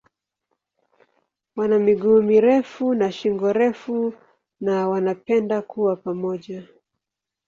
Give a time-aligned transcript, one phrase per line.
[1.55, 4.13] Wana miguu mirefu na shingo refu
[4.61, 6.67] na wanapenda kuwa pamoja.